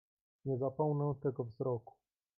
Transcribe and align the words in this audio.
"Nie 0.45 0.57
zapomnę 0.57 1.13
tego 1.21 1.43
wzroku!" 1.43 1.95